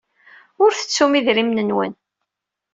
Ur 0.63 0.71
tettum 0.73 1.13
idrimen-nwen. 1.19 1.93